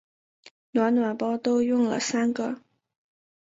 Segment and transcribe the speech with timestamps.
[0.71, 2.59] 暖暖包都用了三个